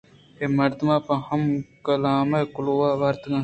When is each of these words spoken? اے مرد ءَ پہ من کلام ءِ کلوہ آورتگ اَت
اے 0.39 0.45
مرد 0.57 0.79
ءَ 0.93 1.05
پہ 1.05 1.15
من 1.39 1.51
کلام 1.85 2.29
ءِ 2.39 2.51
کلوہ 2.53 2.87
آورتگ 2.95 3.31
اَت 3.35 3.39